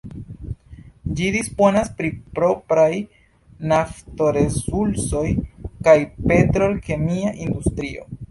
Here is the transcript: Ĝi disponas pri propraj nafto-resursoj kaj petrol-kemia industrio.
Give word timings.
Ĝi 1.17 1.27
disponas 1.33 1.91
pri 1.99 2.09
propraj 2.37 2.87
nafto-resursoj 3.73 5.25
kaj 5.89 5.97
petrol-kemia 6.31 7.37
industrio. 7.47 8.11